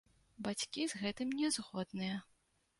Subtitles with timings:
[0.47, 2.19] Бацькі з гэтым не згодныя.